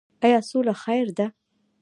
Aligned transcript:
آیا 0.25 0.39
سوله 0.49 0.73
خیر 0.83 1.07
ده؟ 1.17 1.27